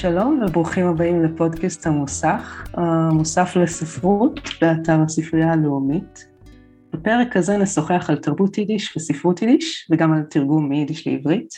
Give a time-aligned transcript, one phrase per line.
[0.00, 6.28] שלום וברוכים הבאים לפודקאסט המוסך, המוסף לספרות באתר הספרייה הלאומית.
[6.92, 11.54] בפרק הזה נשוחח על תרבות יידיש וספרות יידיש וגם על תרגום מיידיש לעברית.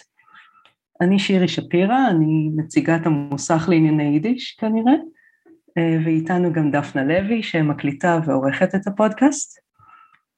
[1.00, 4.94] אני שירי שפירא, אני נציגת המוסך לענייני יידיש כנראה,
[6.04, 9.58] ואיתנו גם דפנה לוי שמקליטה ועורכת את הפודקאסט.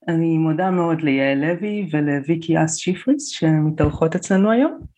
[0.07, 4.94] אני מודה מאוד ליעל לוי ולוויקי אס שיפריס שמתארחות אצלנו היום.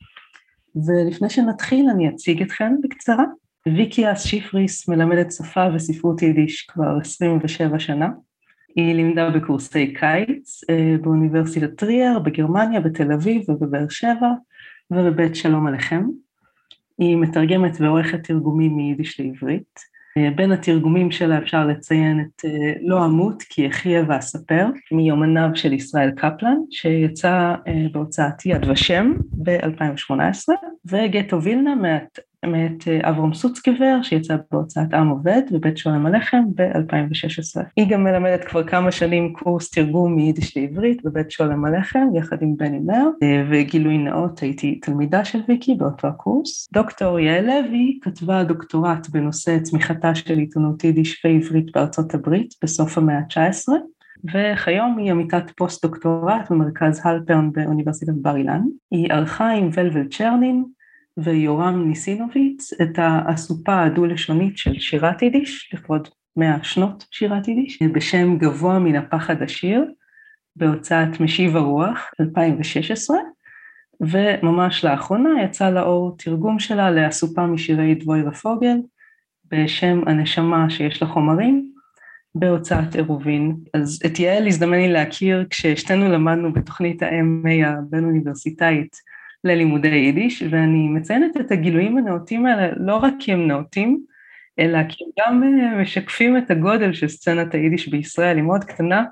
[0.86, 3.24] ולפני שנתחיל אני אציג אתכם בקצרה.
[3.76, 8.10] ויקי אס שיפריס מלמדת שפה וספרות יידיש כבר 27 שנה.
[8.76, 14.32] היא לימדה בקורסי קיץ אה, באוניברסיטת טריאר, בגרמניה, בתל אביב ובבאר שבע
[14.92, 16.04] ובבית שלום עליכם.
[16.98, 19.97] היא מתרגמת ועורכת תרגומים מיידיש לעברית.
[20.18, 25.74] אה, בין התרגומים שלה אפשר לציין את אה, לא אמות כי אחיה ואספר מיומניו של
[25.74, 27.56] ישראל קפלן שיצא
[27.92, 30.54] בהוצאת יד ושם ב-2018
[30.86, 31.76] וגטו וילנה
[32.52, 37.62] מאת אה, אברום סוצקבר שיצא בהוצאת עם עובד בבית שולם הלחם ב-2016.
[37.78, 42.58] היא גם מלמדת כבר כמה שנים קורס תרגום מיידיש לעברית בבית שולם הלחם יחד עם
[42.58, 46.70] בני מר אה, וגילוי נאות הייתי תלמידה של ויקי באותו הקורס.
[46.74, 53.18] דוקטור יעל לוי כתבה דוקטורט בנושא צמיחתה של עיתונות יידיש ועברית בארצות הברית בסוף המאה
[53.18, 53.74] ה-19
[54.24, 58.62] וכיום היא עמיתת פוסט דוקטורט במרכז הלפרן באוניברסיטת בר אילן.
[58.92, 60.64] היא ערכה עם ולבל צ'רנין
[61.18, 68.80] ויורם ניסינוביץ את האסופה הדו-לשונית של שירת יידיש, לכבוד מאה שנות שירת יידיש, בשם גבוה
[68.80, 69.86] מן הפחד השיר,
[70.56, 73.18] בהוצאת משיב הרוח 2016,
[74.02, 78.78] וממש לאחרונה יצא לאור תרגום שלה לאסופה משירי דבוירה פוגל,
[79.52, 81.72] בשם הנשמה שיש לה חומרים,
[82.36, 83.56] בהוצאת עירובין.
[83.74, 88.96] אז את יעל הזדמן לי להכיר כששתינו למדנו בתוכנית ה-MA הבין-אוניברסיטאית
[89.44, 94.00] ללימודי יידיש, ואני מציינת את הגילויים הנאותים האלה לא רק כי הם נאותים,
[94.60, 99.04] אלא כי הם גם אה, משקפים את הגודל של סצנת היידיש בישראל, היא מאוד קטנה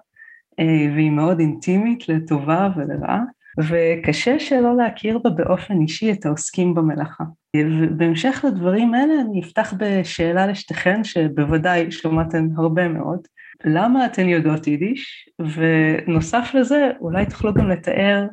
[0.59, 3.21] אה, והיא מאוד אינטימית לטובה ולרעה,
[3.59, 7.23] וקשה שלא להכיר בה באופן אישי את העוסקים במלאכה.
[7.57, 13.19] ובהמשך לדברים האלה אני אפתח בשאלה לשתיכן, שבוודאי שמעתן הרבה מאוד.
[13.65, 15.29] למה אתן יודעות יידיש?
[15.39, 18.25] ונוסף לזה, אולי תוכלו גם לתאר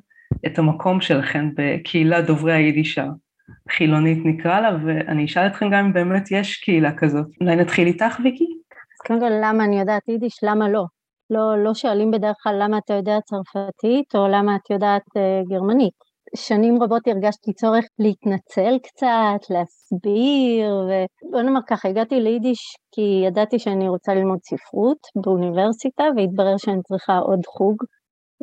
[0.47, 6.31] את המקום שלכם בקהילה דוברי היידיש החילונית נקרא לה, ואני אשאל אתכם גם אם באמת
[6.31, 7.26] יש קהילה כזאת.
[7.41, 8.44] אולי נתחיל איתך, ויקי?
[8.44, 10.84] אז קודם כל, למה אני יודעת יידיש, למה לא?
[11.31, 16.12] לא, לא שואלים בדרך כלל למה אתה יודע צרפתית, או למה את יודעת uh, גרמנית.
[16.37, 23.88] שנים רבות הרגשתי צורך להתנצל קצת, להסביר, ובוא נאמר ככה, הגעתי ליידיש כי ידעתי שאני
[23.88, 27.76] רוצה ללמוד ספרות באוניברסיטה, והתברר שאני צריכה עוד חוג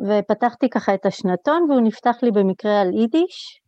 [0.06, 3.60] ופתחתי ככה את השנתון והוא נפתח לי במקרה על יידיש,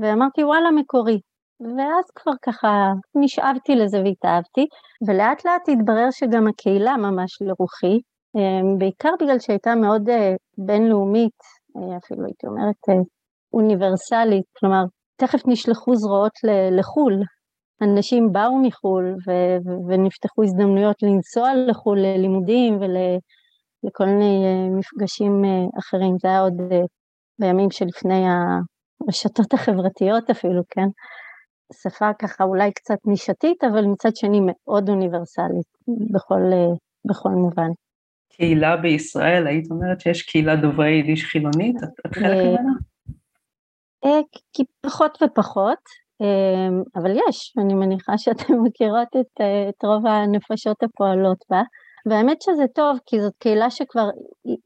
[0.00, 1.20] ואמרתי וואלה מקורי.
[1.60, 4.66] ואז כבר ככה נשאבתי לזה והתאהבתי,
[5.08, 8.00] ולאט לאט התברר שגם הקהילה ממש לרוחי,
[8.36, 11.38] אמ, בעיקר בגלל שהייתה מאוד אה, בינלאומית,
[11.76, 12.94] אה, אפילו הייתי אומרת אה,
[13.52, 14.84] אוניברסלית, כלומר
[15.16, 16.32] תכף נשלחו זרועות
[16.78, 17.22] לחו"ל,
[17.82, 19.14] אנשים באו מחו"ל
[19.88, 22.96] ונפתחו הזדמנויות לנסוע לחו"ל ללימודים ול...
[23.84, 26.80] לכל מיני אה, מפגשים אה, אחרים, זה היה עוד אה,
[27.38, 30.88] בימים שלפני הרשתות החברתיות אפילו, כן?
[31.82, 35.66] שפה ככה אולי קצת נישתית, אבל מצד שני מאוד אוניברסלית
[36.14, 36.42] בכל,
[37.04, 37.68] בכל מובן.
[38.32, 41.76] קהילה בישראל, היית אומרת שיש קהילה דוברי יידיש חילונית?
[42.06, 42.72] את חלק ממנה?
[44.52, 45.82] כי פחות ופחות,
[46.96, 51.62] אבל יש, אני מניחה שאתן מכירות את, את רוב הנפשות הפועלות בה.
[52.06, 54.08] והאמת שזה טוב, כי זאת קהילה שכבר,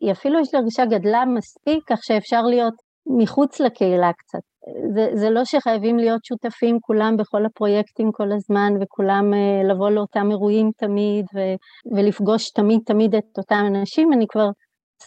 [0.01, 2.75] היא אפילו יש לה רגישה גדלה מספיק, כך שאפשר להיות
[3.07, 4.41] מחוץ לקהילה קצת.
[4.95, 10.31] זה, זה לא שחייבים להיות שותפים כולם בכל הפרויקטים כל הזמן, וכולם uh, לבוא לאותם
[10.31, 11.39] אירועים תמיד, ו,
[11.97, 14.49] ולפגוש תמיד תמיד את אותם אנשים, אני כבר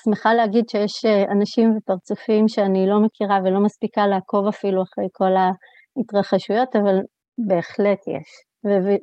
[0.04, 5.32] שמחה להגיד שיש uh, אנשים ופרצופים שאני לא מכירה ולא מספיקה לעקוב אפילו אחרי כל
[5.36, 7.00] ההתרחשויות, אבל
[7.48, 8.30] בהחלט יש,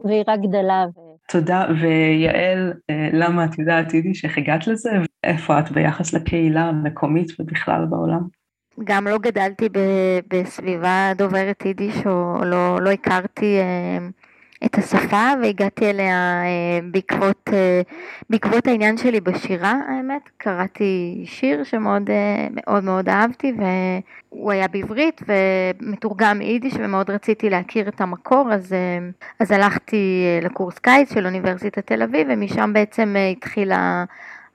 [0.04, 0.84] והיא רק גדלה.
[0.96, 1.11] ו...
[1.28, 4.90] תודה, ויעל, אה, למה את יודעת יידיש, איך הגעת לזה,
[5.24, 8.20] ואיפה את ביחס לקהילה המקומית ובכלל בעולם?
[8.84, 9.68] גם לא גדלתי
[10.28, 13.98] בסביבה דוברת יידיש, או לא, לא הכרתי אה,
[14.64, 17.82] את השפה והגעתי אליה אה, בעקבות, אה,
[18.30, 23.52] בעקבות העניין שלי בשירה האמת, קראתי שיר שמאוד אה, מאוד מאוד אהבתי
[24.32, 28.74] והוא היה בעברית ומתורגם יידיש ומאוד רציתי להכיר את המקור אז,
[29.40, 34.04] אז הלכתי לקורס קיץ של אוניברסיטת תל אביב ומשם בעצם התחילה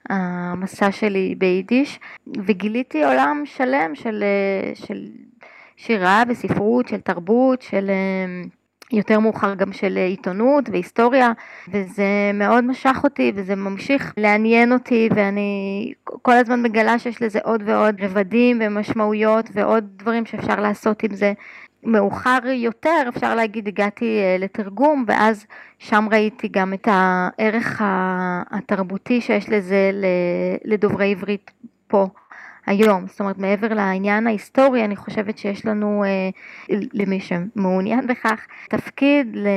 [0.08, 2.00] המסע שלי ביידיש.
[2.46, 4.24] וגיליתי עולם שלם של,
[4.74, 5.06] של
[5.76, 7.90] שירה וספרות, של תרבות, של
[8.92, 11.32] יותר מאוחר גם של עיתונות והיסטוריה
[11.68, 15.92] וזה מאוד משך אותי וזה ממשיך לעניין אותי ואני
[16.22, 21.32] כל הזמן מגלה שיש לזה עוד ועוד רבדים ומשמעויות ועוד דברים שאפשר לעשות עם זה.
[21.82, 25.46] מאוחר יותר אפשר להגיד הגעתי אה, לתרגום ואז
[25.78, 27.82] שם ראיתי גם את הערך
[28.50, 29.90] התרבותי שיש לזה
[30.64, 31.50] לדוברי עברית
[31.88, 32.06] פה.
[32.68, 33.06] היום.
[33.06, 36.28] זאת אומרת, מעבר לעניין ההיסטורי, אני חושבת שיש לנו, אה,
[36.94, 39.48] למי שמעוניין בכך, תפקיד ל-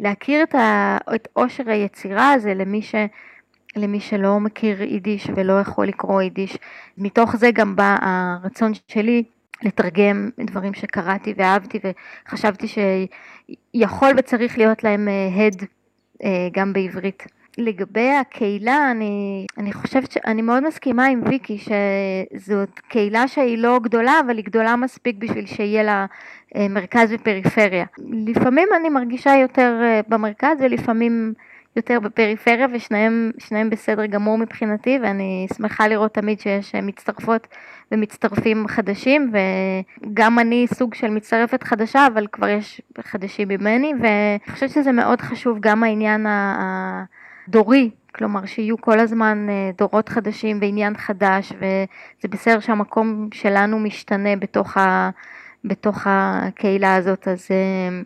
[0.00, 2.94] להכיר את, ה- את עושר היצירה הזה למי ש...
[3.76, 6.58] למי שלא מכיר יידיש ולא יכול לקרוא יידיש.
[6.98, 9.22] מתוך זה גם בא הרצון שלי
[9.62, 11.78] לתרגם דברים שקראתי ואהבתי
[12.26, 15.64] וחשבתי שיכול וצריך להיות להם אה, הד
[16.24, 17.37] אה, גם בעברית.
[17.58, 24.20] לגבי הקהילה, אני, אני חושבת שאני מאוד מסכימה עם ויקי שזאת קהילה שהיא לא גדולה,
[24.26, 26.06] אבל היא גדולה מספיק בשביל שיהיה לה
[26.56, 27.84] אה, מרכז ופריפריה.
[28.26, 31.32] לפעמים אני מרגישה יותר אה, במרכז ולפעמים
[31.76, 37.46] יותר בפריפריה ושניהם בסדר גמור מבחינתי ואני שמחה לראות תמיד שיש אה, מצטרפות
[37.92, 44.70] ומצטרפים חדשים וגם אני סוג של מצטרפת חדשה אבל כבר יש חדשים ממני ואני חושבת
[44.70, 47.04] שזה מאוד חשוב גם העניין ה...
[47.48, 54.36] דורי, כלומר שיהיו כל הזמן אה, דורות חדשים ועניין חדש וזה בסדר שהמקום שלנו משתנה
[54.36, 55.10] בתוך, ה,
[55.64, 58.00] בתוך הקהילה הזאת אז אה,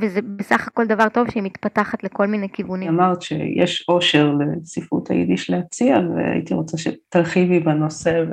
[0.00, 2.88] וזה בסך הכל דבר טוב שהיא מתפתחת לכל מיני כיוונים.
[2.88, 8.24] אמרת שיש עושר לספרות היידיש להציע והייתי רוצה שתרחיבי בנושא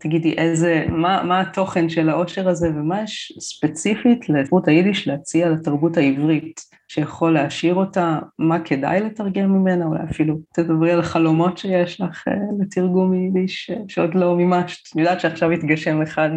[0.00, 5.96] ותגידי איזה, מה, מה התוכן של העושר הזה ומה יש ספציפית לספרות היידיש להציע לתרבות
[5.96, 6.60] העברית.
[6.88, 12.34] שיכול להשאיר אותה, מה כדאי לתרגם ממנה, אולי אפילו תדברי על חלומות שיש לך אה,
[12.60, 14.94] לתרגום מיידיש שעוד לא מימשת.
[14.94, 16.30] אני יודעת שעכשיו התגשם אחד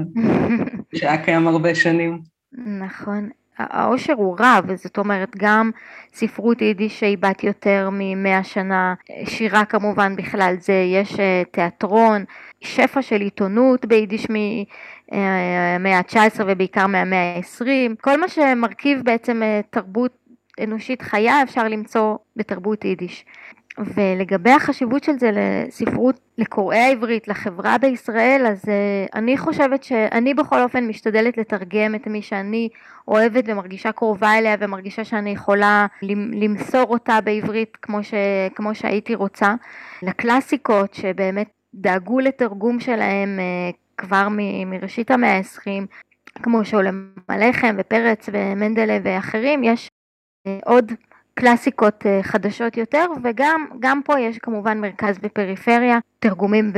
[0.95, 2.21] שהיה קיים הרבה שנים.
[2.79, 3.29] נכון.
[3.57, 5.71] העושר הוא רב, זאת אומרת גם
[6.13, 8.93] ספרות יידיש שהיא בת יותר ממאה שנה,
[9.25, 12.23] שירה כמובן בכלל זה, יש אה, תיאטרון,
[12.61, 20.11] שפע של עיתונות ביידיש מהמאה ה-19 ובעיקר מהמאה ה-20, כל מה שמרכיב בעצם אה, תרבות
[20.63, 23.25] אנושית חיה אפשר למצוא בתרבות יידיש.
[23.77, 28.69] ולגבי החשיבות של זה לספרות, לקוראי העברית, לחברה בישראל, אז uh,
[29.15, 32.69] אני חושבת שאני בכל אופן משתדלת לתרגם את מי שאני
[33.07, 35.87] אוהבת ומרגישה קרובה אליה ומרגישה שאני יכולה
[36.33, 38.13] למסור אותה בעברית כמו, ש,
[38.55, 39.55] כמו שהייתי רוצה.
[40.03, 45.87] לקלאסיקות שבאמת דאגו לתרגום שלהם uh, כבר מ, מראשית המאה העשרים,
[46.43, 49.89] כמו שעולם הלחם ופרץ ומנדלה ואחרים, יש
[50.65, 50.91] עוד
[51.35, 56.71] קלאסיקות אה, חדשות יותר וגם פה יש כמובן מרכז בפריפריה, תרגומים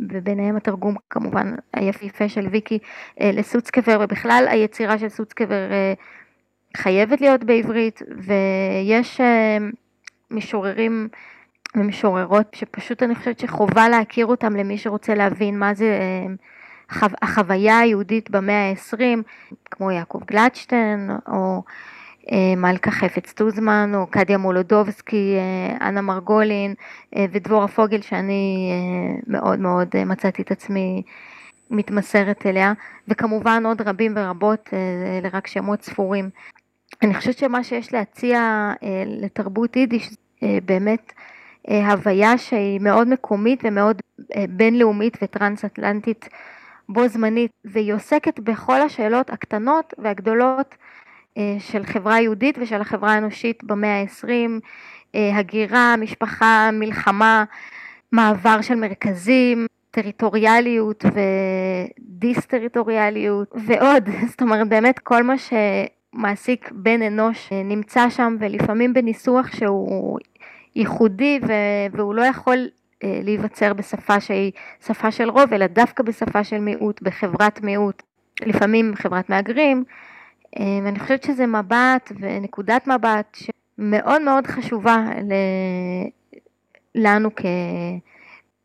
[0.00, 2.78] וביניהם התרגום כמובן היפיפה של ויקי
[3.20, 5.92] אה, לסוצקבר ובכלל היצירה של סוצקבר אה,
[6.76, 9.20] חייבת להיות בעברית ויש
[10.30, 11.08] משוררים
[11.76, 15.98] ומשוררות שפשוט אני חושבת שחובה להכיר אותם למי שרוצה להבין מה זה
[17.22, 19.22] החוויה היהודית במאה העשרים
[19.70, 21.62] כמו יעקב גלדשטיין או
[22.56, 26.74] מלכה חפץ טוזמן או קדיה מולודובסקי, אה, אנה מרגולין
[27.16, 28.70] אה, ודבורה פוגל שאני
[29.26, 31.02] מאוד מאוד מצאתי את עצמי
[31.70, 32.72] מתמסרת אליה
[33.08, 34.70] וכמובן עוד רבים ורבות,
[35.18, 36.30] אלה רק שמות ספורים.
[37.02, 38.72] אני חושבת שמה שיש להציע
[39.06, 40.10] לתרבות יידיש
[40.64, 41.12] באמת
[41.68, 44.02] הוויה שהיא מאוד מקומית ומאוד
[44.48, 46.28] בינלאומית וטרנס-אטלנטית
[46.88, 50.76] בו זמנית והיא עוסקת בכל השאלות הקטנות והגדולות אה,
[51.58, 54.60] של חברה יהודית ושל החברה האנושית במאה העשרים,
[55.14, 57.44] אה, הגירה, משפחה, מלחמה,
[58.12, 67.62] מעבר של מרכזים, טריטוריאליות ודיס-טריטוריאליות ועוד, זאת אומרת באמת כל מה שמעסיק בן אנוש אה,
[67.62, 70.18] נמצא שם ולפעמים בניסוח שהוא
[70.76, 71.40] ייחודי
[71.92, 72.68] והוא לא יכול
[73.02, 74.52] להיווצר בשפה שהיא
[74.86, 78.02] שפה של רוב אלא דווקא בשפה של מיעוט, בחברת מיעוט,
[78.42, 79.94] לפעמים חברת מהגרים אה,
[80.58, 85.04] ואני חושבת שזה מבט ונקודת מבט שמאוד מאוד חשובה
[86.94, 87.42] לנו כ...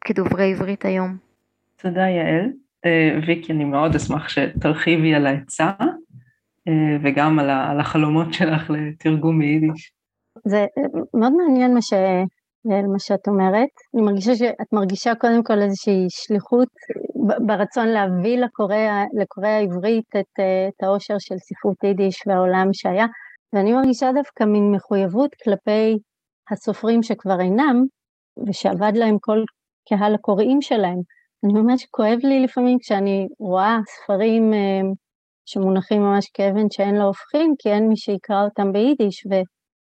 [0.02, 1.18] כדוברי עברית היום.
[1.76, 2.52] תודה יעל.
[2.86, 5.72] אה, ויקי, אני מאוד אשמח שתרחיבי על העצה
[6.68, 9.92] אה, וגם על החלומות שלך לתרגום מיידיש.
[10.46, 10.66] זה
[11.14, 11.94] מאוד מעניין מה ש...
[12.66, 13.70] מה שאת אומרת.
[13.96, 16.70] אני מרגישה שאת מרגישה קודם כל איזושהי שליחות
[17.48, 23.06] ברצון להביא לקורא, העברית את, את העושר של ספרות יידיש והעולם שהיה,
[23.54, 25.98] ואני מרגישה דווקא מין מחויבות כלפי
[26.52, 27.84] הסופרים שכבר אינם,
[28.48, 29.44] ושאבד להם כל
[29.90, 31.00] קהל הקוראים שלהם.
[31.44, 34.52] אני ממש כואב לי לפעמים כשאני רואה ספרים
[35.46, 39.28] שמונחים ממש כאבן שאין לה הופכין, כי אין מי שיקרא אותם ביידיש,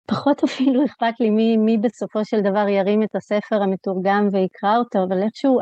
[0.05, 5.03] ופחות אפילו אכפת לי מי, מי בסופו של דבר ירים את הספר המתורגם ויקרא אותו,
[5.03, 5.59] אבל איכשהו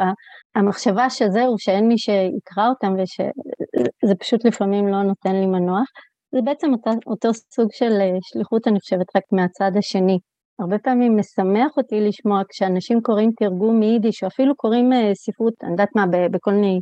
[0.56, 5.88] המחשבה שזהו, שאין מי שיקרא אותם, ושזה פשוט לפעמים לא נותן לי מנוח,
[6.32, 10.20] זה בעצם אותו, אותו סוג של אה, שליחות, אני חושבת, רק מהצד השני.
[10.60, 15.72] הרבה פעמים משמח אותי לשמוע כשאנשים קוראים תרגום מיידיש, או אפילו קוראים אה, ספרות, אני
[15.72, 16.82] יודעת מה, בכל מיני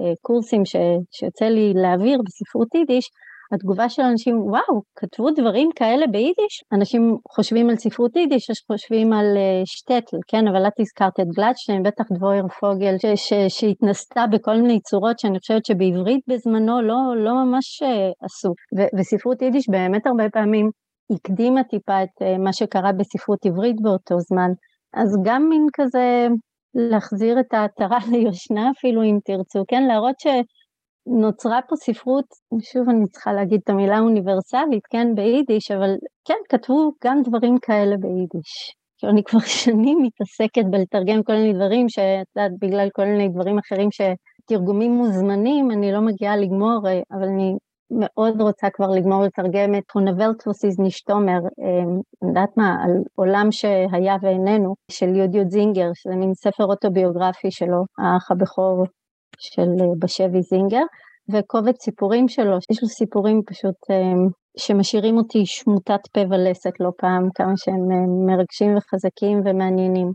[0.00, 0.76] אה, קורסים ש,
[1.10, 3.10] שיוצא לי להעביר בספרות יידיש,
[3.52, 6.64] התגובה של אנשים, וואו, כתבו דברים כאלה ביידיש?
[6.72, 11.26] אנשים חושבים על ספרות יידיש, יש חושבים על uh, שטטל, כן, אבל את הזכרת את
[11.36, 12.94] גלדשטיין, בטח דבויר פוגל,
[13.48, 17.86] שהתנסתה בכל מיני צורות שאני חושבת שבעברית בזמנו לא, לא ממש uh,
[18.24, 18.48] עשו.
[18.78, 20.70] ו- וספרות יידיש באמת הרבה פעמים
[21.12, 24.50] הקדימה טיפה את uh, מה שקרה בספרות עברית באותו זמן.
[24.94, 26.28] אז גם מין כזה
[26.74, 30.20] להחזיר את העטרה ליושנה אפילו אם תרצו, כן, להראות
[31.04, 32.24] שנוצרה פה ספרות,
[32.72, 37.96] שוב אני צריכה להגיד את המילה אוניברסלית, כן, ביידיש, אבל כן, כתבו גם דברים כאלה
[37.96, 38.74] ביידיש.
[39.04, 43.88] אני כבר שנים מתעסקת בלתרגם כל מיני דברים שאת יודעת, בגלל כל מיני דברים אחרים
[43.92, 46.78] שתרגומים מוזמנים, אני לא מגיעה לגמור,
[47.12, 47.54] אבל אני
[47.90, 54.16] מאוד רוצה כבר לגמור לתרגם את הונבלטוסיס נשתומר, אמ, אני יודעת מה, על עולם שהיה
[54.22, 58.84] ואיננו, של יוד יוד זינגר, שזה מין ספר אוטוביוגרפי שלו, האח הבכור
[59.38, 60.82] של אה, בשבי זינגר,
[61.32, 67.28] וקובץ סיפורים שלו, יש לו סיפורים פשוט אמ, שמשאירים אותי שמוטת פה ולסת לא פעם,
[67.34, 70.12] כמה שהם אה, מרגשים וחזקים ומעניינים.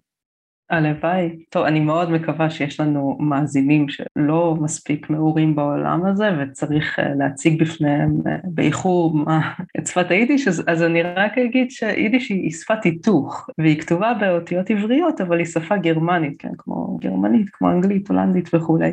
[0.69, 1.35] הלוואי.
[1.49, 7.61] טוב, אני מאוד מקווה שיש לנו מאזינים שלא מספיק מעורים בעולם הזה וצריך אה, להציג
[7.61, 9.15] בפניהם אה, באיחור
[9.79, 14.69] את שפת היידיש, אז, אז אני רק אגיד שיידיש היא שפת היתוך והיא כתובה באותיות
[14.69, 18.91] עבריות, אבל היא שפה גרמנית, כן, כמו גרמנית, כמו אנגלית, הולנדית וכולי.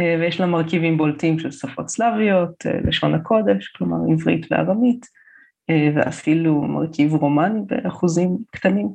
[0.00, 5.17] אה, ויש לה מרכיבים בולטים של שפות סלאביות, לשון הקודש, כלומר עברית וארמית.
[5.70, 8.88] אה, ואפילו מרכיב רומני באחוזים קטנים.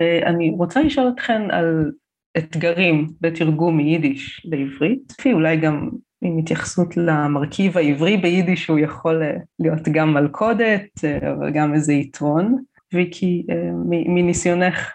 [0.00, 1.92] ואני רוצה לשאול אתכן על
[2.38, 5.90] אתגרים בתרגום מיידיש לעברית, אולי גם
[6.22, 11.92] עם התייחסות למרכיב העברי ביידיש, שהוא יכול אה, להיות גם מלכודת, אה, אבל גם איזה
[11.92, 12.56] יתרון.
[12.94, 13.46] ויקי,
[13.84, 14.92] מניסיונך.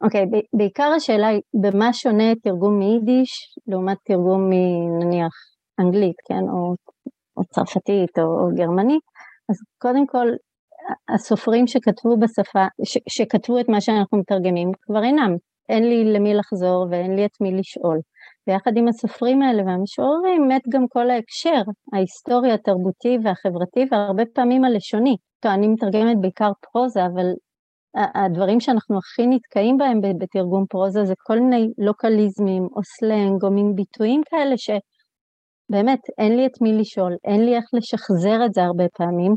[0.00, 5.32] אוקיי, okay, בעיקר השאלה היא, במה שונה תרגום מיידיש לעומת תרגום מנניח
[5.80, 6.74] אנגלית, כן, או,
[7.36, 9.02] או צרפתית או, או גרמנית?
[9.50, 10.26] אז קודם כל,
[11.14, 15.36] הסופרים שכתבו בשפה, ש, שכתבו את מה שאנחנו מתרגמים כבר אינם.
[15.68, 18.00] אין לי למי לחזור ואין לי את מי לשאול.
[18.46, 21.62] ויחד עם הסופרים האלה והמשוררים מת גם כל ההקשר,
[21.92, 25.16] ההיסטורי, התרבותי והחברתי והרבה פעמים הלשוני.
[25.40, 27.26] טוב, אני מתרגמת בעיקר פרוזה, אבל
[28.14, 33.74] הדברים שאנחנו הכי נתקעים בהם בתרגום פרוזה זה כל מיני לוקליזמים או סלנג או מין
[33.74, 38.84] ביטויים כאלה שבאמת אין לי את מי לשאול, אין לי איך לשחזר את זה הרבה
[38.96, 39.34] פעמים,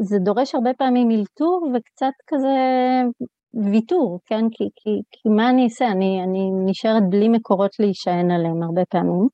[0.00, 2.56] זה דורש הרבה פעמים אלתור וקצת כזה
[3.54, 4.44] ויתור, כן?
[4.50, 5.86] כי, כי, כי מה אני אעשה?
[5.86, 9.28] אני, אני נשארת בלי מקורות להישען עליהם הרבה פעמים.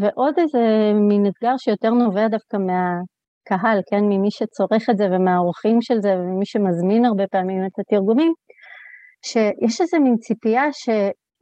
[0.00, 4.04] ועוד איזה מין אתגר שיותר נובע דווקא מהקהל, כן?
[4.04, 8.32] ממי שצורך את זה ומהאורחים של זה וממי שמזמין הרבה פעמים את התרגומים,
[9.24, 10.88] שיש איזה מין ציפייה ש,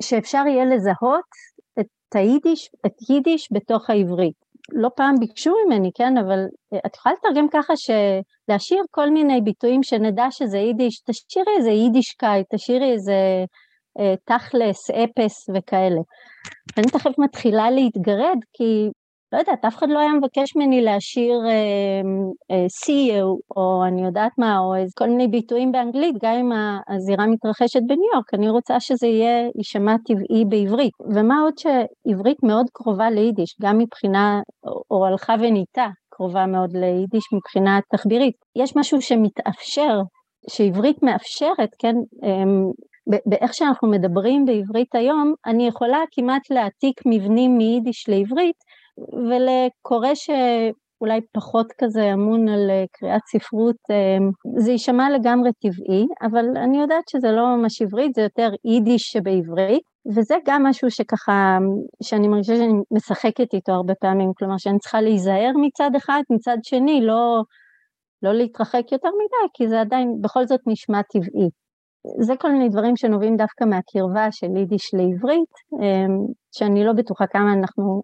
[0.02, 1.30] שאפשר יהיה לזהות
[1.80, 4.43] את היידיש, את יידיש בתוך העברית.
[4.72, 6.38] לא פעם ביקשו ממני, כן, אבל
[6.72, 12.46] אה, את יכולה לתרגם ככה שלהשאיר כל מיני ביטויים שנדע שזה יידיש, תשאירי איזה יידישקייט,
[12.54, 13.44] תשאירי איזה
[14.00, 16.00] אה, תכלס, אפס וכאלה.
[16.76, 18.90] ואני תכף מתחילה להתגרד, כי
[19.34, 21.52] לא יודעת, אף אחד לא היה מבקש ממני להשאיר אה,
[22.50, 26.52] אה, see you, או אני יודעת מה, או איזה כל מיני ביטויים באנגלית, גם אם
[26.88, 30.92] הזירה מתרחשת בניו יורק, אני רוצה שזה יהיה, יישמע טבעי בעברית.
[31.14, 34.40] ומה עוד שעברית מאוד קרובה ליידיש, גם מבחינה,
[34.90, 38.36] או, הלכה וניתה קרובה מאוד ליידיש מבחינה תחבירית.
[38.56, 40.00] יש משהו שמתאפשר,
[40.50, 42.44] שעברית מאפשרת, כן, אה,
[43.26, 48.56] באיך שאנחנו מדברים בעברית היום, אני יכולה כמעט להעתיק מבנים מיידיש לעברית,
[48.98, 54.18] ולקורא שאולי פחות כזה אמון על אה, קריאת ספרות, אה,
[54.64, 59.82] זה יישמע לגמרי טבעי, אבל אני יודעת שזה לא ממש עברית, זה יותר יידיש שבעברית,
[60.16, 61.58] וזה גם משהו שככה,
[62.02, 67.00] שאני מרגישה שאני משחקת איתו הרבה פעמים, כלומר שאני צריכה להיזהר מצד אחד, מצד שני
[67.00, 67.42] לא,
[68.22, 71.48] לא להתרחק יותר מדי, כי זה עדיין בכל זאת נשמע טבעי.
[72.20, 76.14] זה כל מיני דברים שנובעים דווקא מהקרבה של יידיש לעברית, אה,
[76.52, 78.02] שאני לא בטוחה כמה אנחנו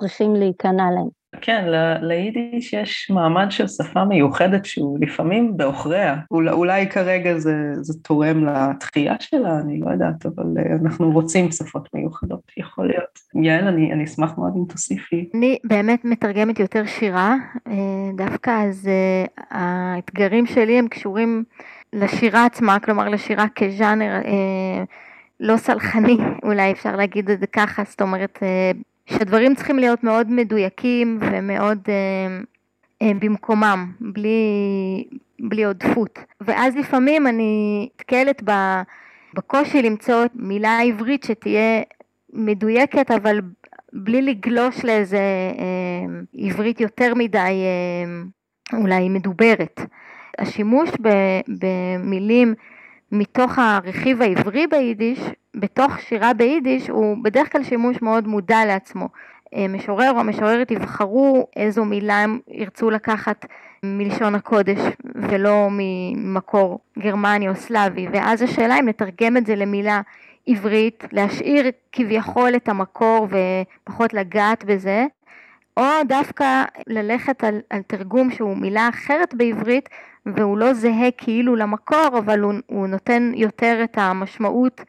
[0.00, 1.08] צריכים להיכנע להם.
[1.40, 1.64] כן,
[2.00, 6.16] ליידיש יש מעמד של שפה מיוחדת שהוא לפעמים בעוכריה.
[6.30, 11.52] אולי, אולי כרגע זה, זה תורם לתחייה שלה, אני לא יודעת, אבל אה, אנחנו רוצים
[11.52, 12.40] שפות מיוחדות.
[12.56, 13.44] יכול להיות.
[13.44, 15.28] יעל, אני, אני אשמח מאוד אם תוסיפי.
[15.34, 17.34] אני באמת מתרגמת יותר שירה,
[17.68, 17.72] אה,
[18.16, 21.44] דווקא אז אה, האתגרים שלי הם קשורים
[21.92, 24.20] לשירה עצמה, כלומר לשירה כז'אנר
[25.40, 28.38] לא סלחני, אולי אפשר להגיד את זה ככה, זאת אומרת
[29.06, 31.88] שהדברים צריכים להיות מאוד מדויקים ומאוד
[33.02, 35.04] במקומם, בלי,
[35.40, 36.18] בלי עודפות.
[36.40, 38.42] ואז לפעמים אני נתקלת
[39.34, 41.82] בקושי למצוא מילה עברית שתהיה
[42.32, 43.40] מדויקת, אבל
[43.92, 45.18] בלי לגלוש לאיזה
[45.58, 49.80] אה, עברית יותר מדי אה, אולי מדוברת.
[50.38, 50.90] השימוש
[51.48, 52.54] במילים
[53.14, 55.20] מתוך הרכיב העברי ביידיש,
[55.54, 59.08] בתוך שירה ביידיש, הוא בדרך כלל שימוש מאוד מודע לעצמו.
[59.54, 63.46] אה, משורר או המשוררת יבחרו איזו מילה הם ירצו לקחת
[63.82, 64.78] מלשון הקודש
[65.14, 70.00] ולא ממקור גרמני או סלאבי, ואז השאלה אם לתרגם את זה למילה
[70.46, 75.06] עברית, להשאיר כביכול את המקור ופחות לגעת בזה,
[75.76, 79.88] או דווקא ללכת על, על תרגום שהוא מילה אחרת בעברית
[80.26, 84.80] והוא לא זהה כאילו למקור, אבל הוא, הוא נותן יותר את המשמעות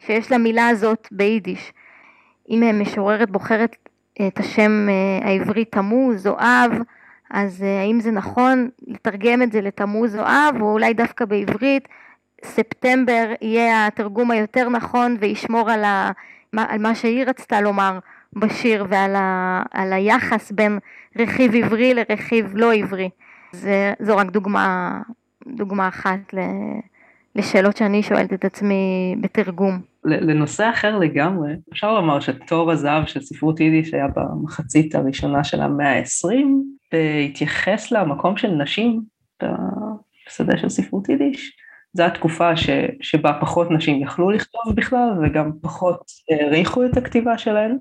[0.00, 1.72] שיש למילה הזאת ביידיש.
[2.50, 3.76] אם משוררת בוחרת
[4.26, 6.72] את השם אה, העברי תמוז או אב,
[7.30, 11.88] אז אה, האם זה נכון לתרגם את זה לתמוז או אב, או אולי דווקא בעברית
[12.44, 16.10] ספטמבר יהיה התרגום היותר נכון וישמור על, ה,
[16.56, 17.98] על מה שהיא רצתה לומר
[18.32, 20.78] בשיר ועל ה, היחס בין
[21.18, 23.10] רכיב עברי לרכיב לא עברי.
[23.54, 25.00] זה, זו רק דוגמה,
[25.46, 26.34] דוגמה אחת
[27.36, 29.80] לשאלות שאני שואלת את עצמי בתרגום.
[30.04, 35.98] לנושא אחר לגמרי, אפשר לומר שתור הזהב של ספרות יידיש היה במחצית הראשונה של המאה
[35.98, 36.34] ה-20,
[36.92, 39.00] והתייחס למקום של נשים
[39.42, 41.56] בשדה של ספרות יידיש.
[41.92, 47.78] זו התקופה ש, שבה פחות נשים יכלו לכתוב בכלל וגם פחות העריכו את הכתיבה שלהן.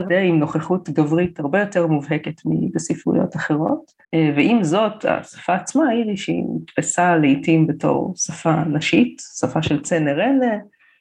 [0.00, 3.92] עם נוכחות גברית הרבה יותר מובהקת מבספרויות אחרות,
[4.36, 10.58] ועם זאת השפה עצמה היא נתפסה לעיתים בתור שפה נשית, שפה של צנר אלה,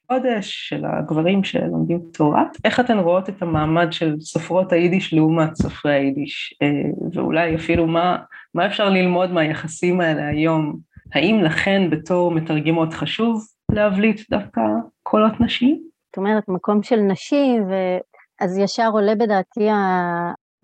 [0.07, 5.93] קודש של הגברים שלומדים תורת, איך אתן רואות את המעמד של סופרות היידיש לעומת סופרי
[5.93, 6.53] היידיש,
[7.13, 8.17] ואולי אפילו מה,
[8.53, 10.77] מה אפשר ללמוד מהיחסים האלה היום?
[11.13, 14.61] האם לכן בתור מתרגמות חשוב להבליט דווקא
[15.03, 15.81] קולות נשים?
[16.07, 17.63] זאת אומרת, מקום של נשים,
[18.41, 19.67] אז ישר עולה בדעתי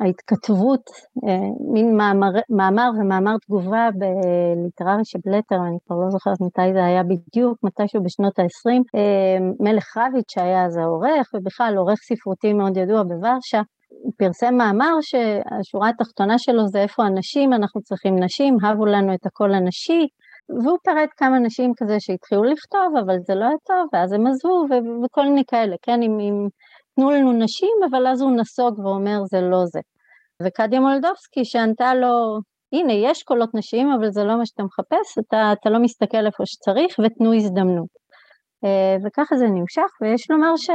[0.01, 0.85] ההתכתבות,
[1.27, 6.85] אה, מין מאמר, מאמר ומאמר תגובה בליטררי של בלטר, אני כבר לא זוכרת מתי זה
[6.85, 12.77] היה בדיוק, מתישהו בשנות ה-20, אה, מלך רביץ שהיה אז העורך, ובכלל עורך ספרותי מאוד
[12.77, 13.61] ידוע בוורשה,
[14.17, 19.53] פרסם מאמר שהשורה התחתונה שלו זה איפה הנשים, אנחנו צריכים נשים, הבו לנו את הקול
[19.53, 20.07] הנשי,
[20.63, 24.65] והוא פירט כמה נשים כזה שהתחילו לכתוב, אבל זה לא היה טוב, ואז הם עזבו,
[25.03, 26.47] וכל מיני כאלה, כן, אם, אם
[26.95, 29.79] תנו לנו נשים, אבל אז הוא נסוג ואומר זה לא זה.
[30.43, 32.39] וקדיה מולדובסקי שענתה לו,
[32.73, 36.45] הנה, יש קולות נשים, אבל זה לא מה שאתה מחפש, אתה, אתה לא מסתכל איפה
[36.45, 37.89] שצריך, ותנו הזדמנות.
[38.63, 40.69] אה, וככה זה נמשך, ויש לומר ש...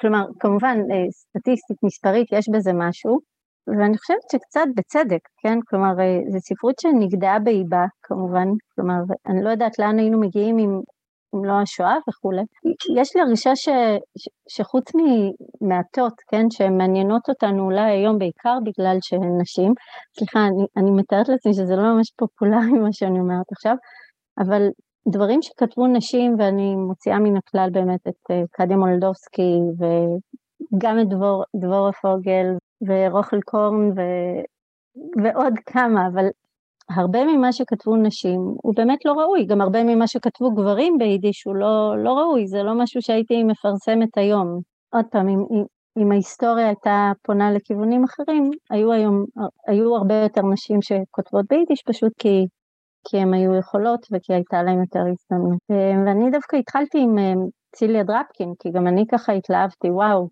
[0.00, 3.18] כלומר, כמובן, אה, סטטיסטית, מספרית, יש בזה משהו,
[3.66, 5.58] ואני חושבת שקצת בצדק, כן?
[5.68, 5.92] כלומר,
[6.32, 10.80] זו ספרות שנגדעה באיבה, כמובן, כלומר, אני לא יודעת לאן היינו מגיעים אם,
[11.34, 12.42] אם לא השואה וכולי.
[13.00, 13.68] יש לי הרגשה ש,
[14.18, 19.72] ש, שחוץ ממעטות, כן, שהן מעניינות אותנו אולי היום בעיקר בגלל שהן נשים,
[20.18, 23.74] סליחה, אני, אני מתארת לעצמי שזה לא ממש פופולרי מה שאני אומרת עכשיו,
[24.38, 24.62] אבל
[25.08, 31.44] דברים שכתבו נשים, ואני מוציאה מן הכלל באמת את אה, קדיה מולדובסקי וגם את דבור,
[31.56, 32.46] דבורה פוגל
[32.88, 34.00] ורוכל קורן ו...
[35.22, 36.24] ועוד כמה, אבל
[36.96, 41.54] הרבה ממה שכתבו נשים הוא באמת לא ראוי, גם הרבה ממה שכתבו גברים ביידיש הוא
[41.56, 44.60] לא, לא ראוי, זה לא משהו שהייתי מפרסמת היום.
[44.92, 45.64] עוד פעם, אם,
[45.98, 49.24] אם ההיסטוריה הייתה פונה לכיוונים אחרים, היו היום,
[49.66, 52.46] היו הרבה יותר נשים שכותבות ביידיש פשוט כי,
[53.08, 55.58] כי הן היו יכולות וכי הייתה להן יותר הזדמנות.
[56.06, 57.32] ואני דווקא התחלתי עם אה,
[57.76, 60.28] ציליה דרפקין, כי גם אני ככה התלהבתי, וואו,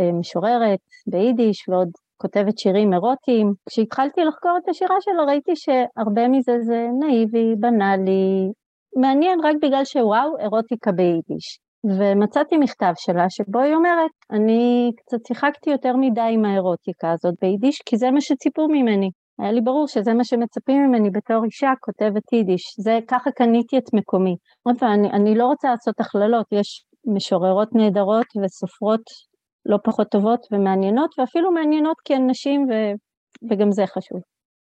[0.00, 3.52] אה, משוררת ביידיש ועוד כותבת שירים אירוטיים.
[3.68, 8.50] כשהתחלתי לחקור את השירה שלו ראיתי שהרבה מזה זה נאיבי, בנאלי,
[8.96, 11.58] מעניין רק בגלל שוואו, אירוטיקה ביידיש.
[11.98, 17.82] ומצאתי מכתב שלה שבו היא אומרת, אני קצת שיחקתי יותר מדי עם האירוטיקה הזאת ביידיש,
[17.86, 19.10] כי זה מה שציפו ממני.
[19.38, 23.94] היה לי ברור שזה מה שמצפים ממני בתור אישה כותבת יידיש, זה ככה קניתי את
[23.94, 24.36] מקומי.
[24.62, 29.02] עוד פעם, אני, לא רוצה לעשות הכללות, יש משוררות נהדרות וסופרות
[29.66, 32.72] לא פחות טובות ומעניינות, ואפילו מעניינות כי הן נשים, ו...
[33.50, 34.20] וגם זה חשוב.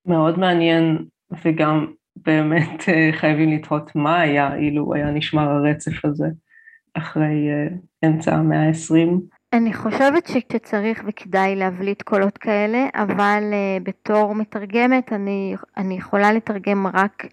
[0.07, 1.05] מאוד מעניין,
[1.45, 6.27] וגם באמת אה, חייבים לתהות מה היה אילו היה נשמר הרצף הזה
[6.95, 9.09] אחרי uh, אמצע המאה ה-20.
[9.53, 16.87] אני חושבת שצריך וכדאי להבליט קולות כאלה, אבל uh, בתור מתרגמת אני, אני יכולה לתרגם
[16.87, 17.27] רק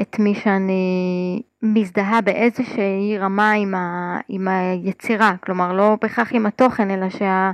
[0.00, 6.90] את מי שאני מזדהה באיזושהי רמה עם, ה, עם היצירה, כלומר לא בהכרח עם התוכן,
[6.90, 7.50] אלא שה,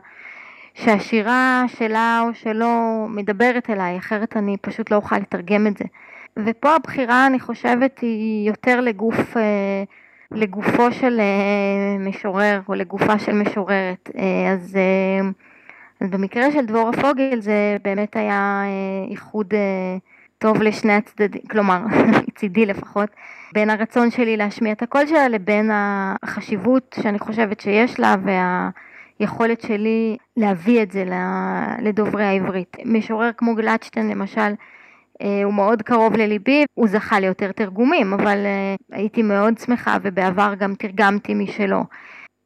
[0.74, 5.84] שהשירה שלה או שלו מדברת אליי, אחרת אני פשוט לא אוכל לתרגם את זה.
[6.36, 9.82] ופה הבחירה אני חושבת היא יותר לגוף, אה,
[10.30, 14.10] לגופו של אה, משורר או לגופה של משוררת.
[14.18, 14.76] אה, אז,
[16.00, 18.62] אז במקרה של דבורה פוגל זה באמת היה
[19.10, 19.54] איחוד
[20.38, 21.80] טוב לשני הצדדים, כלומר,
[22.28, 23.10] מצידי לפחות,
[23.54, 28.14] בין הרצון שלי להשמיע את הקול שלה לבין החשיבות שאני חושבת שיש לה
[29.20, 31.04] והיכולת שלי להביא את זה
[31.82, 32.76] לדוברי העברית.
[32.84, 34.52] משורר כמו גלדשטיין למשל,
[35.22, 40.54] אה, הוא מאוד קרוב לליבי, הוא זכה ליותר תרגומים, אבל אה, הייתי מאוד שמחה ובעבר
[40.58, 41.84] גם תרגמתי משלו.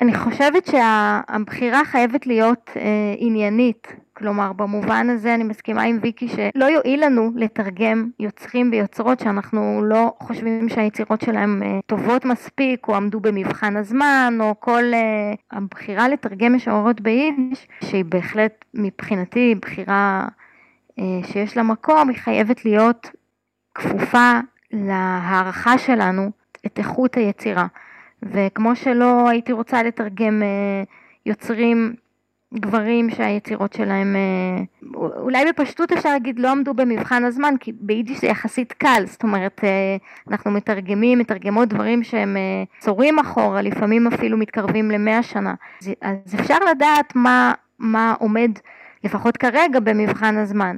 [0.01, 3.89] אני חושבת שהבחירה חייבת להיות אה, עניינית,
[4.23, 10.13] כלומר במובן הזה אני מסכימה עם ויקי שלא יועיל לנו לתרגם יוצרים ויוצרות שאנחנו לא
[10.19, 16.55] חושבים שהיצירות שלהם אה, טובות מספיק או עמדו במבחן הזמן או כל אה, הבחירה לתרגם
[16.55, 20.29] משוררות ביידיש שהיא בהחלט מבחינתי בחירה
[20.99, 23.11] אה, שיש לה מקום, היא חייבת להיות
[23.75, 24.39] כפופה
[24.73, 26.31] להערכה שלנו
[26.67, 27.67] את איכות היצירה.
[28.23, 30.43] וכמו שלא הייתי רוצה לתרגם
[31.27, 31.95] יוצרים
[32.55, 34.63] גברים שהיצירות שלהם, אה,
[34.97, 39.61] אולי בפשטות אפשר להגיד לא עמדו במבחן הזמן, כי ביידיש זה יחסית קל, זאת אומרת
[40.31, 42.37] אנחנו מתרגמים, מתרגמות דברים שהם
[42.81, 45.55] צורים אחורה, לפעמים אפילו מתקרבים למאה שנה.
[46.01, 48.51] אז אפשר לדעת מה, מה עומד
[49.05, 50.77] לפחות כרגע במבחן הזמן.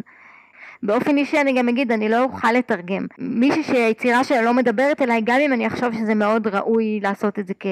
[0.83, 3.07] באופן אישי אני גם אגיד, אני לא אוכל לתרגם.
[3.19, 7.47] מישהי שהיצירה שלה לא מדברת אליי, גם אם אני אחשוב שזה מאוד ראוי לעשות את
[7.47, 7.67] זה כ-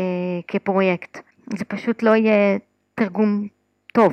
[0.48, 1.18] כפרויקט.
[1.56, 2.58] זה פשוט לא יהיה
[2.94, 3.46] תרגום
[3.92, 4.12] טוב.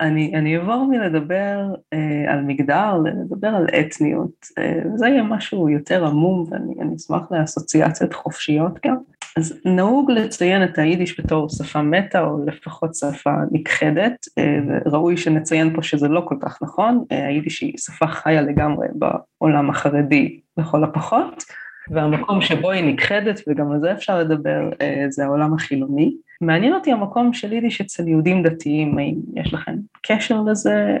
[0.00, 6.06] אני, אני אעבור מלדבר אה, על מגדר לדבר על אתניות, אה, וזה יהיה משהו יותר
[6.06, 8.96] עמום ואני אשמח לאסוציאציות חופשיות גם.
[9.36, 15.74] אז נהוג לציין את היידיש בתור שפה מתה או לפחות שפה נכחדת, אה, וראוי שנציין
[15.74, 20.84] פה שזה לא כל כך נכון, אה, היידיש היא שפה חיה לגמרי בעולם החרדי לכל
[20.84, 21.44] הפחות,
[21.90, 26.14] והמקום שבו היא נכחדת, וגם על זה אפשר לדבר, אה, זה העולם החילוני.
[26.40, 30.96] מעניין אותי המקום של יידיש אצל יהודים דתיים, האם יש לכם קשר לזה,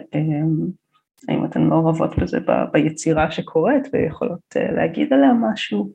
[1.28, 2.38] האם אתן מעורבות בזה
[2.72, 5.90] ביצירה שקורית ויכולות להגיד עליה משהו?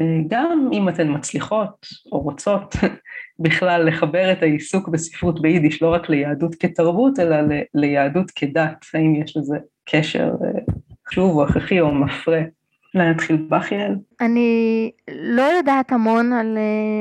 [0.00, 2.74] וגם אם אתן מצליחות או רוצות
[3.44, 7.36] בכלל לחבר את העיסוק בספרות ביידיש לא רק ליהדות כתרבות, אלא
[7.74, 10.30] ליהדות כדת, האם יש לזה קשר
[11.08, 12.42] חשוב או הכרחי או מפרה.
[12.94, 13.96] אולי נתחיל בך, יעל?
[14.20, 16.58] אני לא יודעת המון על,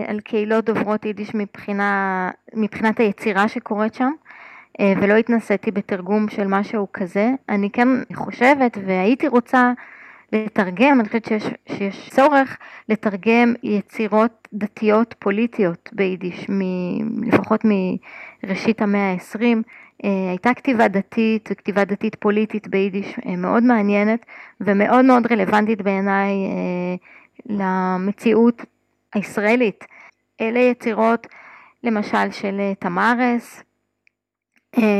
[0.07, 4.11] על קהילות דוברות יידיש מבחינה, מבחינת היצירה שקורית שם.
[4.81, 7.31] ולא התנסיתי בתרגום של משהו כזה.
[7.49, 9.73] אני כן חושבת והייתי רוצה
[10.31, 12.57] לתרגם, אני חושבת שיש, שיש צורך
[12.89, 16.61] לתרגם יצירות דתיות פוליטיות ביידיש, מ,
[17.27, 17.61] לפחות
[18.43, 19.57] מראשית המאה ה-20.
[20.03, 24.25] אה, הייתה כתיבה דתית וכתיבה דתית פוליטית ביידיש אה, מאוד מעניינת
[24.61, 26.95] ומאוד מאוד רלוונטית בעיניי אה,
[27.45, 28.65] למציאות
[29.13, 29.85] הישראלית.
[30.41, 31.27] אלה יצירות
[31.83, 33.63] למשל של תמרס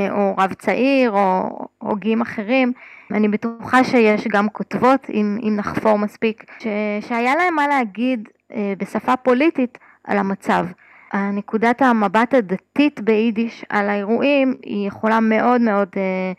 [0.09, 2.73] או רב צעיר או הוגים אחרים
[3.11, 6.67] אני בטוחה שיש גם כותבות, אם, אם נחפור מספיק, ש,
[7.07, 8.29] שהיה להם מה להגיד
[8.77, 10.65] בשפה פוליטית על המצב.
[11.13, 16.31] נקודת המבט הדתית ביידיש על האירועים היא יכולה מאוד מאוד אה,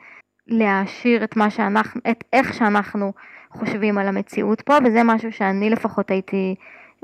[0.47, 3.13] להעשיר את מה שאנחנו, את איך שאנחנו
[3.53, 6.55] חושבים על המציאות פה, וזה משהו שאני לפחות הייתי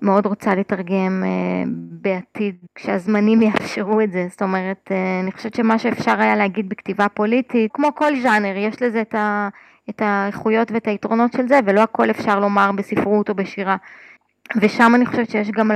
[0.03, 4.27] מאוד רוצה לתרגם אה, בעתיד, כשהזמנים יאפשרו את זה.
[4.31, 8.83] זאת אומרת, אה, אני חושבת שמה שאפשר היה להגיד בכתיבה פוליטית, כמו כל ז'אנר, יש
[8.83, 9.49] לזה את, ה,
[9.91, 13.77] את האיכויות ואת היתרונות של זה, ולא הכל אפשר לומר בספרות או בשירה.
[14.57, 15.71] ושם אני חושבת שיש גם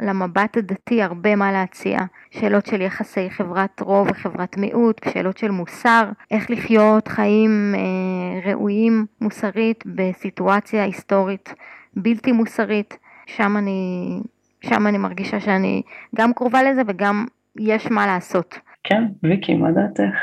[0.00, 1.98] למבט הדתי הרבה מה להציע.
[2.30, 9.06] שאלות של יחסי חברת רוב וחברת מיעוט, שאלות של מוסר, איך לחיות חיים אה, ראויים
[9.20, 11.54] מוסרית בסיטואציה היסטורית
[11.96, 12.98] בלתי מוסרית.
[13.26, 14.20] שם אני,
[14.60, 15.82] שם אני מרגישה שאני
[16.14, 17.26] גם קרובה לזה וגם
[17.58, 18.58] יש מה לעשות.
[18.84, 20.16] כן, ויקי, מה דעתך?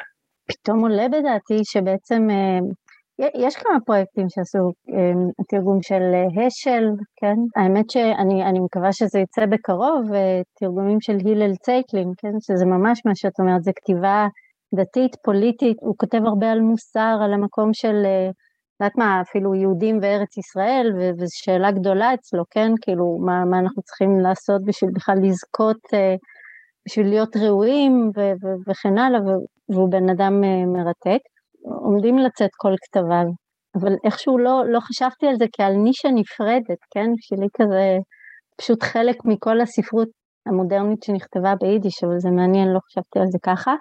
[0.47, 2.59] פתאום עולה בדעתי שבעצם אה,
[3.19, 4.59] יש כמה פרויקטים שעשו
[4.93, 7.61] אה, תרגום של אה, השל, כן?
[7.61, 10.01] האמת שאני מקווה שזה יצא בקרוב,
[10.59, 12.33] תרגומים של הלל צייקלין, כן?
[12.39, 14.27] שזה ממש מה שאת אומרת, זה כתיבה
[14.75, 17.95] דתית, פוליטית, הוא כותב הרבה על מוסר, על המקום של
[18.83, 22.71] יודעת מה, אפילו יהודים וארץ ישראל, וזו שאלה גדולה אצלו, כן?
[22.81, 26.15] כאילו, מה, מה אנחנו צריכים לעשות בשביל בכלל לזכות אה,
[26.87, 28.11] בשביל להיות ראויים
[28.67, 29.19] וכן הלאה,
[29.69, 31.21] והוא בן אדם אה, מרתק.
[31.65, 33.25] עומדים לצאת כל כתביו,
[33.75, 37.09] אבל איכשהו לא, לא חשבתי על זה כעל נישה נפרדת, כן?
[37.17, 37.97] שלי כזה
[38.57, 40.07] פשוט חלק מכל הספרות
[40.47, 43.73] המודרנית שנכתבה ביידיש, אבל זה מעניין, לא חשבתי על זה ככה.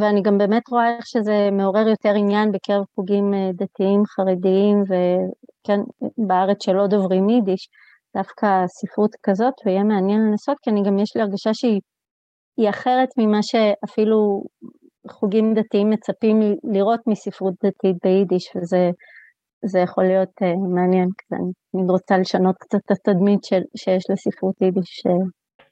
[0.00, 5.80] ואני גם באמת רואה איך שזה מעורר יותר עניין בקרב חוגים אה, דתיים, חרדיים, וכן,
[6.28, 7.68] בארץ שלא דוברים יידיש,
[8.16, 13.42] דווקא ספרות כזאת, ויהיה מעניין לנסות, כי אני גם יש לי הרגשה שהיא אחרת ממה
[13.42, 14.42] שאפילו
[15.12, 16.40] חוגים דתיים מצפים
[16.72, 18.90] לראות מספרות דתית ביידיש, וזה
[19.64, 21.34] זה יכול להיות uh, מעניין, כי
[21.74, 25.02] אני רוצה לשנות קצת את התדמית של, שיש לספרות יידיש.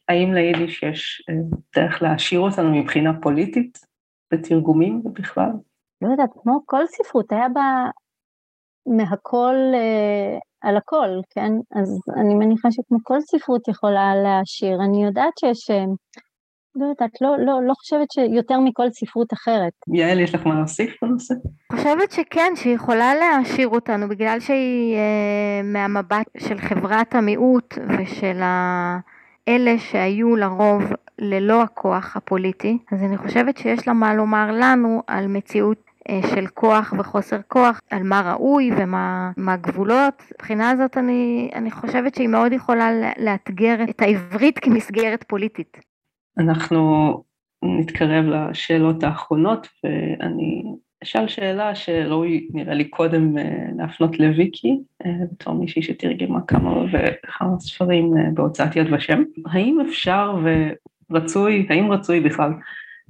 [0.09, 3.79] האם ליידיש יש uh, דרך להעשיר אותנו מבחינה פוליטית,
[4.33, 5.51] בתרגומים ובכלל?
[6.03, 7.91] לא יודעת, כמו כל ספרות, היה בה
[8.87, 11.53] מהכל uh, על הכל, כן?
[11.81, 14.79] אז אני מניחה שכמו כל ספרות יכולה להעשיר.
[14.85, 15.71] אני יודעת שיש...
[15.71, 16.19] Uh,
[16.77, 19.73] לא יודעת, לא, לא, לא חושבת שיותר מכל ספרות אחרת.
[19.95, 21.35] יעל, יש לך מה להוסיף בנושא?
[21.73, 28.43] חושבת שכן, שהיא יכולה להעשיר אותנו, בגלל שהיא אה, מהמבט של חברת המיעוט ושל
[29.49, 30.83] אלה שהיו לרוב
[31.19, 35.79] ללא הכוח הפוליטי, אז אני חושבת שיש לה מה לומר לנו על מציאות
[36.09, 40.23] אה, של כוח וחוסר כוח, על מה ראוי ומה הגבולות.
[40.35, 45.88] מבחינה הזאת אני, אני חושבת שהיא מאוד יכולה לאתגר את העברית כמסגרת פוליטית.
[46.39, 47.13] אנחנו
[47.63, 50.63] נתקרב לשאלות האחרונות, ואני
[51.03, 57.61] אשאל שאלה שראוי נראה לי קודם אה, להפנות לוויקי, אה, בתור מישהי שתרגמה כמה וכמה
[57.61, 59.23] ספרים אה, בהוצאת יד ושם.
[59.47, 60.37] האם אפשר
[61.11, 62.53] ורצוי, האם רצוי בכלל,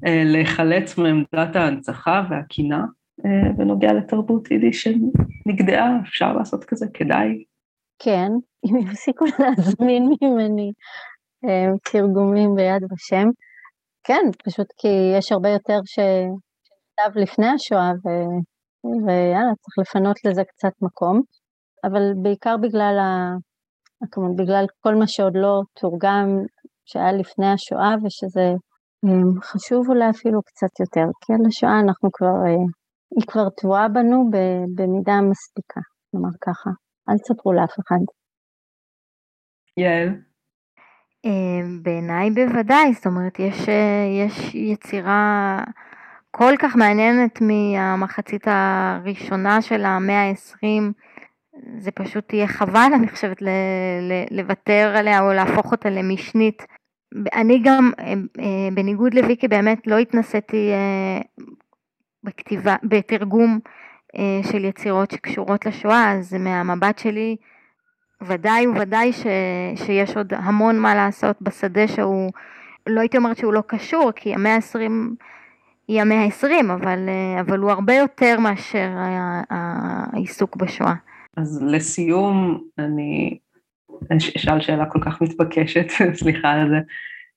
[0.03, 2.85] להיחלץ מעמדת ההנצחה והקינה
[3.57, 5.99] בנוגע לתרבות יידיש שנגדעה?
[6.03, 6.87] אפשר לעשות כזה?
[6.95, 7.45] כדאי?
[7.99, 8.29] כן,
[8.64, 10.73] אם יפסיקו להזמין ממני
[11.92, 13.29] תרגומים ביד ושם.
[14.05, 18.09] כן, פשוט כי יש הרבה יותר שנכתב לפני השואה, ו...
[19.07, 21.20] ויאללה, צריך לפנות לזה קצת מקום.
[21.85, 23.31] אבל בעיקר בגלל, ה...
[24.11, 26.27] כמובן, בגלל כל מה שעוד לא תורגם,
[26.85, 28.48] שהיה לפני השואה, ושזה
[29.05, 32.64] אמ, חשוב אולי אפילו קצת יותר, כי על השואה אנחנו כבר, אה,
[33.16, 34.31] היא כבר טבועה בנו
[34.77, 35.81] במידה מספיקה,
[36.14, 36.70] נאמר ככה.
[37.09, 38.03] אל תספרו לאף אחד.
[39.77, 40.09] יעל.
[40.09, 40.28] אה,
[41.83, 45.59] בעיניי בוודאי, זאת אומרת יש, אה, יש יצירה
[46.31, 50.93] כל כך מעניינת מהמחצית הראשונה של המאה העשרים,
[51.79, 53.43] זה פשוט יהיה חבל אני חושבת
[54.31, 56.63] לוותר עליה או להפוך אותה למשנית.
[57.35, 58.15] אני גם, אה,
[58.73, 60.71] בניגוד לוויקי, באמת לא התנסיתי
[62.25, 63.59] בכתיבה, בתרגום
[64.43, 67.37] של יצירות שקשורות לשואה, אז מהמבט שלי
[68.23, 69.27] ודאי וודאי ש,
[69.75, 72.31] שיש עוד המון מה לעשות בשדה שהוא,
[72.87, 74.91] לא הייתי אומרת שהוא לא קשור, כי המאה ה-20
[75.89, 77.09] היא המאה ה-20, אבל,
[77.41, 78.89] אבל הוא הרבה יותר מאשר
[79.51, 80.95] העיסוק בשואה.
[81.37, 83.39] אז לסיום, אני
[84.17, 85.87] אשאל שאלה כל כך מתבקשת,
[86.21, 86.79] סליחה על זה.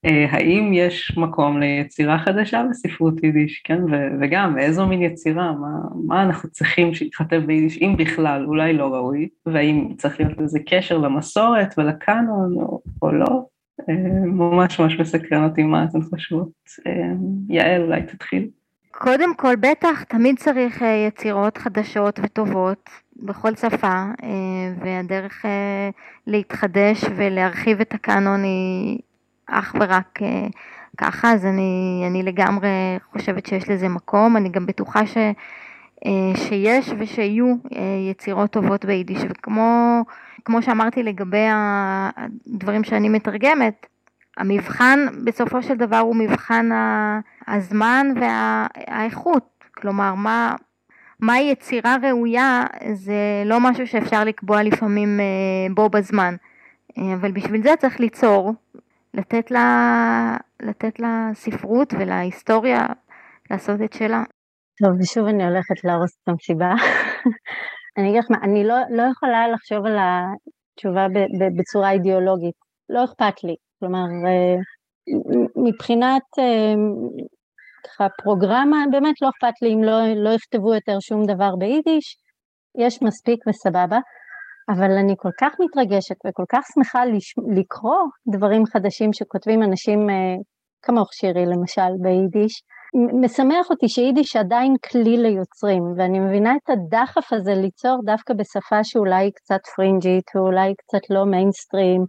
[0.05, 3.83] אה, האם יש מקום ליצירה חדשה בספרות יידיש, כן?
[3.83, 5.67] ו- וגם, איזו מין יצירה, מה,
[6.05, 10.97] מה אנחנו צריכים שיתכתב ביידיש, אם בכלל, אולי לא ראוי, והאם צריך להיות לזה קשר
[10.97, 12.55] למסורת ולקאנון
[13.01, 13.45] או, לא?
[13.89, 16.49] אה, ממש ממש מסקרן אותי מה אתן חושבות.
[16.87, 17.13] אה,
[17.49, 18.47] יעל, אולי תתחיל.
[18.91, 24.03] קודם כל, בטח, תמיד צריך יצירות חדשות וטובות בכל שפה,
[24.81, 25.45] והדרך
[26.27, 28.99] להתחדש ולהרחיב את הקאנון היא...
[29.47, 30.47] אך ורק אה,
[30.97, 32.69] ככה, אז אני, אני לגמרי
[33.11, 35.17] חושבת שיש לזה מקום, אני גם בטוחה ש,
[36.05, 43.85] אה, שיש ושיהיו אה, יצירות טובות ביידיש, וכמו שאמרתי לגבי הדברים שאני מתרגמת,
[44.37, 46.69] המבחן בסופו של דבר הוא מבחן
[47.47, 50.55] הזמן והאיכות, כלומר מה,
[51.19, 55.19] מהי יצירה ראויה זה לא משהו שאפשר לקבוע לפעמים
[55.73, 56.35] בו בזמן,
[56.97, 58.53] אבל בשביל זה צריך ליצור
[59.13, 62.85] לתת לה, לתת לה ספרות ולהיסטוריה
[63.51, 64.23] לעשות את שלה.
[64.83, 66.73] טוב, ושוב אני הולכת להרוס את המסיבה.
[67.97, 71.07] אני אגיד לך מה, אני לא, לא יכולה לחשוב על התשובה
[71.57, 72.55] בצורה אידיאולוגית,
[72.89, 73.55] לא אכפת לי.
[73.79, 74.55] כלומר, אה,
[75.65, 76.73] מבחינת אה,
[77.85, 82.17] ככה פרוגרמה, באמת לא אכפת לי אם לא, לא יכתבו יותר שום דבר ביידיש,
[82.77, 83.99] יש מספיק וסבבה.
[84.69, 87.33] אבל אני כל כך מתרגשת וכל כך שמחה לש...
[87.55, 88.01] לקרוא
[88.33, 90.35] דברים חדשים שכותבים אנשים אה,
[90.81, 92.63] כמוך שירי למשל ביידיש.
[93.21, 99.31] משמח אותי שיידיש עדיין כלי ליוצרים, ואני מבינה את הדחף הזה ליצור דווקא בשפה שאולי
[99.31, 102.01] קצת פרינג'ית ואולי קצת לא מיינסטרים,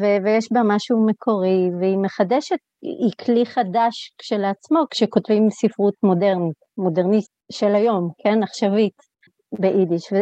[0.00, 7.32] ו- ויש בה משהו מקורי, והיא מחדשת, היא כלי חדש כשלעצמו, כשכותבים ספרות מודרנית, מודרניסט
[7.52, 9.07] של היום, כן, עכשווית,
[9.52, 10.12] ביידיש,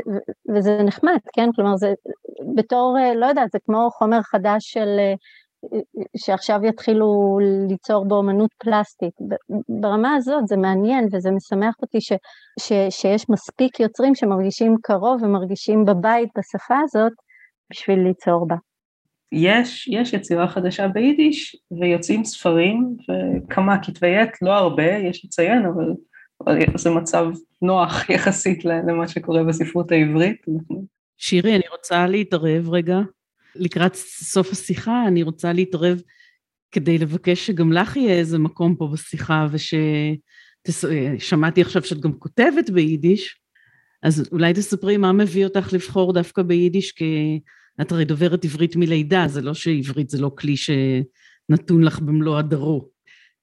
[0.54, 1.94] וזה נחמד, כן, כלומר זה
[2.54, 5.14] בתור, אה, לא יודעת, זה כמו חומר חדש של, אה,
[6.16, 9.14] שעכשיו יתחילו ליצור באמנות פלסטית.
[9.80, 12.12] ברמה הזאת זה מעניין וזה משמח אותי ש,
[12.60, 17.12] ש, שיש מספיק יוצרים שמרגישים קרוב ומרגישים בבית בשפה הזאת
[17.70, 18.56] בשביל ליצור בה.
[19.32, 25.92] יש, יש יצירה חדשה ביידיש ויוצאים ספרים וכמה כתבי עת, לא הרבה, יש לציין, אבל
[26.74, 27.26] זה מצב
[27.62, 30.46] נוח יחסית למה שקורה בספרות העברית.
[31.16, 32.98] שירי, אני רוצה להתערב רגע.
[33.54, 36.00] לקראת סוף השיחה, אני רוצה להתערב
[36.72, 39.46] כדי לבקש שגם לך יהיה איזה מקום פה בשיחה,
[40.68, 43.40] וששמעתי עכשיו שאת גם כותבת ביידיש,
[44.02, 47.40] אז אולי תספרי מה מביא אותך לבחור דווקא ביידיש, כי
[47.80, 52.88] את הרי דוברת עברית מלידה, זה לא שעברית זה לא כלי שנתון לך במלוא הדרו.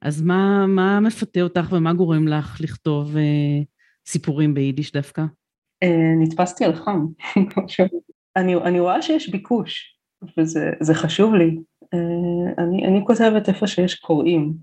[0.03, 3.61] אז מה, מה מפתה אותך ומה גורם לך לכתוב אה,
[4.07, 5.21] סיפורים ביידיש דווקא?
[5.83, 7.05] אה, נתפסתי על חם.
[8.37, 9.97] אני, אני רואה שיש ביקוש,
[10.37, 11.57] וזה חשוב לי.
[11.93, 14.53] אה, אני, אני כותבת איפה שיש קוראים,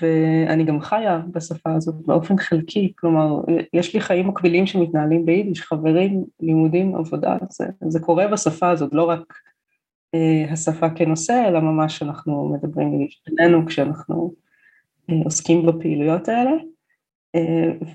[0.00, 3.40] ואני גם חיה בשפה הזאת באופן חלקי, כלומר,
[3.72, 9.04] יש לי חיים מקבילים שמתנהלים ביידיש, חברים, לימודים, עבודה, זה, זה קורה בשפה הזאת, לא
[9.04, 9.34] רק
[10.14, 14.34] אה, השפה כנושא, אלא ממש אנחנו מדברים בינינו כשאנחנו
[15.24, 16.52] עוסקים בפעילויות האלה.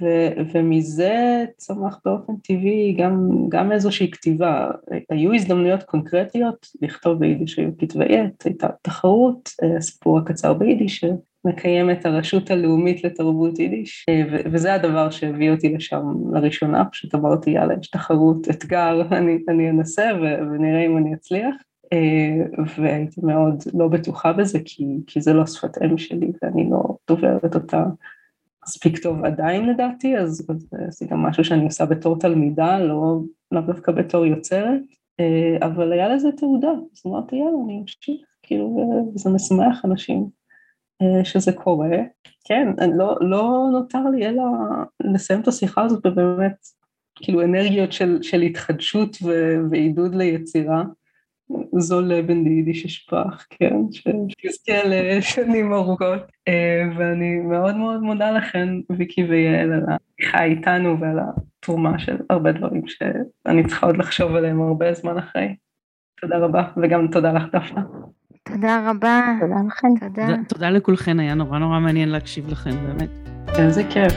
[0.01, 0.05] ו,
[0.53, 4.71] ומזה צמח באופן טבעי גם, גם איזושהי כתיבה.
[5.09, 11.05] היו הזדמנויות קונקרטיות לכתוב ביידיש, היו כתבי עת, הייתה תחרות, הסיפור הקצר ביידיש
[11.45, 17.73] שמקיימת הרשות הלאומית לתרבות יידיש, ו, וזה הדבר שהביא אותי לשם לראשונה, פשוט אמרתי יאללה
[17.81, 21.55] יש תחרות, אתגר, אני, אני אנסה ו, ונראה אם אני אצליח.
[22.77, 27.55] והייתי מאוד לא בטוחה בזה כי, כי זה לא שפת אם שלי ואני לא דוברת
[27.55, 27.83] אותה
[28.67, 30.47] מספיק טוב עדיין לדעתי, אז,
[30.89, 33.19] זה גם משהו שאני עושה בתור תלמידה, לא,
[33.51, 34.81] לא דווקא בתור יוצרת,
[35.19, 38.77] אה, אבל היה לזה תעודה, אז אמרתי יאללה אני אמשיך, כאילו
[39.15, 40.29] זה משמח אנשים
[41.01, 41.97] אה, שזה קורה.
[42.45, 44.43] כן, לא, לא נותר לי אלא
[45.03, 46.55] לסיים את השיחה הזאת ובאמת
[47.15, 49.17] כאילו אנרגיות של, של התחדשות
[49.71, 50.83] ועידוד ליצירה.
[51.77, 56.19] זו לבן דיידיש אשפך, כן, שיזכה לשנים ארוכות.
[56.47, 62.51] אה, ואני מאוד מאוד מודה לכם, ויקי ויעל, על השיחה איתנו ועל התרומה של הרבה
[62.51, 65.55] דברים שאני צריכה עוד לחשוב עליהם הרבה זמן אחרי.
[66.21, 67.81] תודה רבה, וגם תודה לך דפנה.
[68.43, 69.21] תודה רבה.
[69.39, 70.07] תודה לכם.
[70.07, 70.27] תודה.
[70.47, 73.09] תודה לכולכן, היה נורא נורא מעניין להקשיב לכם, באמת.
[73.59, 74.13] איזה כיף.